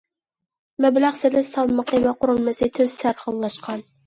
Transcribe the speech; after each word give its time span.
مەبلەغ 0.85 1.19
سېلىش 1.19 1.49
سالمىقى 1.57 2.01
ۋە 2.07 2.15
قۇرۇلمىسى 2.25 2.71
تېز 2.81 2.97
سەرخىللاشقان. 3.05 3.87